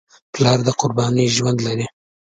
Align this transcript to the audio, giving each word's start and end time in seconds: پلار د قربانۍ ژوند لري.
پلار 0.33 0.59
د 0.67 0.69
قربانۍ 0.79 1.25
ژوند 1.35 1.57
لري. 1.67 1.87